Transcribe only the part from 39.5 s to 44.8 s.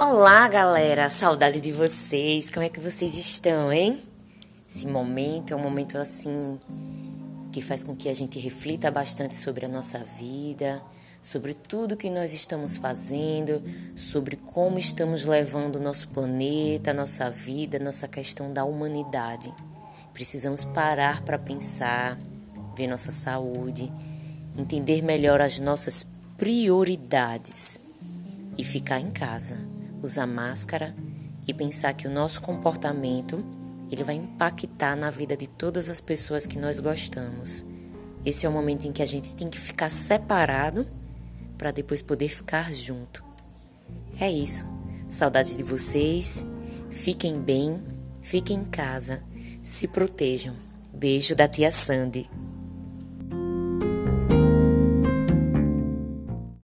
ficar separado para depois poder ficar junto. É isso.